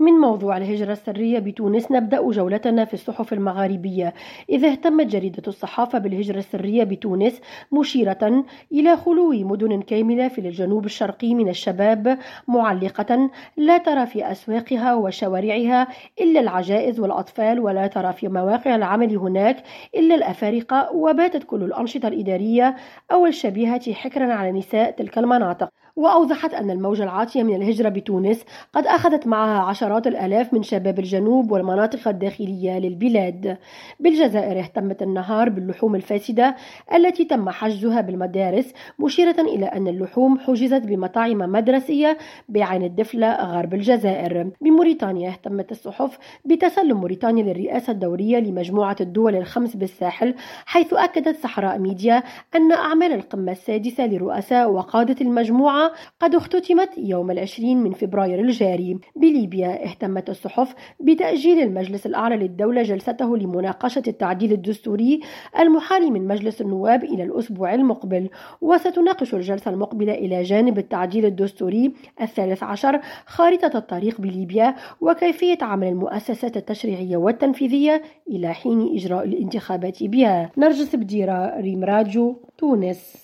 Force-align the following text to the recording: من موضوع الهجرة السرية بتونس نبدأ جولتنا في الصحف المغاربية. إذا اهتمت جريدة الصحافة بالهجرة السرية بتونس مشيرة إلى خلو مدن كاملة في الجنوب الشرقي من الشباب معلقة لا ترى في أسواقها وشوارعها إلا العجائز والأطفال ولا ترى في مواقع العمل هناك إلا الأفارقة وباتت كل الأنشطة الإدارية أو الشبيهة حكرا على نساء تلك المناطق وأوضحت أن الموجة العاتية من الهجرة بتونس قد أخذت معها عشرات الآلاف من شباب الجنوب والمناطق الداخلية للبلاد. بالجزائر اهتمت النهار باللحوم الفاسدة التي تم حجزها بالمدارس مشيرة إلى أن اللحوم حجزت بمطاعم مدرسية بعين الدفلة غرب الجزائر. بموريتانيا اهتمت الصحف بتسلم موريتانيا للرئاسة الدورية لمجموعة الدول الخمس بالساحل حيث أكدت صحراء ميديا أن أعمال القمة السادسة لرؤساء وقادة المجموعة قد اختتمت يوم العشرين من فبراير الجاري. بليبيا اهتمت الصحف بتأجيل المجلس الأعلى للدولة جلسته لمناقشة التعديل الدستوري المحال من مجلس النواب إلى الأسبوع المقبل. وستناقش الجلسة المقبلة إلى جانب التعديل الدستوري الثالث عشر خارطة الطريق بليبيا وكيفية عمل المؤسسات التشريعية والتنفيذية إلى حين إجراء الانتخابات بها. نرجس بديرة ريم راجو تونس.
من 0.00 0.12
موضوع 0.12 0.56
الهجرة 0.56 0.92
السرية 0.92 1.38
بتونس 1.38 1.92
نبدأ 1.92 2.30
جولتنا 2.30 2.84
في 2.84 2.94
الصحف 2.94 3.32
المغاربية. 3.32 4.14
إذا 4.50 4.68
اهتمت 4.68 5.06
جريدة 5.06 5.42
الصحافة 5.48 5.98
بالهجرة 5.98 6.38
السرية 6.38 6.84
بتونس 6.84 7.40
مشيرة 7.72 8.44
إلى 8.72 8.96
خلو 8.96 9.30
مدن 9.30 9.82
كاملة 9.82 10.28
في 10.28 10.40
الجنوب 10.40 10.84
الشرقي 10.84 11.34
من 11.34 11.48
الشباب 11.48 12.18
معلقة 12.48 13.30
لا 13.56 13.78
ترى 13.78 14.06
في 14.06 14.32
أسواقها 14.32 14.94
وشوارعها 14.94 15.88
إلا 16.20 16.40
العجائز 16.40 17.00
والأطفال 17.00 17.60
ولا 17.60 17.86
ترى 17.86 18.12
في 18.12 18.28
مواقع 18.28 18.74
العمل 18.74 19.16
هناك 19.16 19.62
إلا 19.96 20.14
الأفارقة 20.14 20.90
وباتت 20.94 21.44
كل 21.44 21.62
الأنشطة 21.62 22.08
الإدارية 22.08 22.76
أو 23.12 23.26
الشبيهة 23.26 23.92
حكرا 23.92 24.32
على 24.32 24.52
نساء 24.52 24.90
تلك 24.90 25.18
المناطق 25.18 25.68
وأوضحت 25.96 26.54
أن 26.54 26.70
الموجة 26.70 27.02
العاتية 27.04 27.42
من 27.42 27.54
الهجرة 27.56 27.88
بتونس 27.88 28.44
قد 28.72 28.86
أخذت 28.86 29.26
معها 29.26 29.60
عشرات 29.90 30.06
الآلاف 30.06 30.54
من 30.54 30.62
شباب 30.62 30.98
الجنوب 30.98 31.52
والمناطق 31.52 32.08
الداخلية 32.08 32.78
للبلاد. 32.78 33.58
بالجزائر 34.00 34.58
اهتمت 34.58 35.02
النهار 35.02 35.48
باللحوم 35.48 35.94
الفاسدة 35.94 36.56
التي 36.94 37.24
تم 37.24 37.50
حجزها 37.50 38.00
بالمدارس 38.00 38.72
مشيرة 38.98 39.40
إلى 39.40 39.66
أن 39.66 39.88
اللحوم 39.88 40.38
حجزت 40.38 40.82
بمطاعم 40.82 41.38
مدرسية 41.38 42.18
بعين 42.48 42.82
الدفلة 42.82 43.32
غرب 43.34 43.74
الجزائر. 43.74 44.50
بموريتانيا 44.60 45.30
اهتمت 45.30 45.72
الصحف 45.72 46.18
بتسلم 46.44 46.96
موريتانيا 46.96 47.44
للرئاسة 47.44 47.90
الدورية 47.90 48.38
لمجموعة 48.38 48.96
الدول 49.00 49.36
الخمس 49.36 49.76
بالساحل 49.76 50.34
حيث 50.66 50.94
أكدت 50.94 51.36
صحراء 51.36 51.78
ميديا 51.78 52.22
أن 52.56 52.72
أعمال 52.72 53.12
القمة 53.12 53.52
السادسة 53.52 54.06
لرؤساء 54.06 54.70
وقادة 54.70 55.16
المجموعة 55.20 55.92
قد 56.20 56.34
اختتمت 56.34 56.90
يوم 56.98 57.30
العشرين 57.30 57.82
من 57.82 57.92
فبراير 57.92 58.40
الجاري. 58.40 58.98
بليبيا 59.16 59.79
اهتمت 59.84 60.30
الصحف 60.30 60.74
بتأجيل 61.00 61.62
المجلس 61.62 62.06
الأعلى 62.06 62.36
للدولة 62.36 62.82
جلسته 62.82 63.36
لمناقشة 63.36 64.02
التعديل 64.08 64.52
الدستوري 64.52 65.20
المحال 65.58 66.12
من 66.12 66.28
مجلس 66.28 66.60
النواب 66.60 67.04
إلى 67.04 67.22
الأسبوع 67.22 67.74
المقبل. 67.74 68.28
وستناقش 68.60 69.34
الجلسة 69.34 69.70
المقبلة 69.70 70.12
إلى 70.12 70.42
جانب 70.42 70.78
التعديل 70.78 71.24
الدستوري 71.24 71.92
الثالث 72.20 72.62
عشر 72.62 73.00
خارطة 73.26 73.78
الطريق 73.78 74.20
بليبيا 74.20 74.74
وكيفية 75.00 75.58
عمل 75.62 75.86
المؤسسات 75.88 76.56
التشريعية 76.56 77.16
والتنفيذية 77.16 78.02
إلى 78.28 78.54
حين 78.54 78.94
إجراء 78.94 79.24
الانتخابات 79.24 80.02
بها. 80.02 80.50
نرجس 80.56 80.96
بديرة 80.96 81.60
ريم 81.60 81.84
راجو 81.84 82.36
تونس. 82.58 83.16